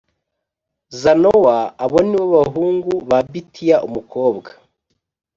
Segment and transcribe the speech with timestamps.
[1.01, 4.49] Zanowa Abo ni bo bahungu ba Bitiya umukobwa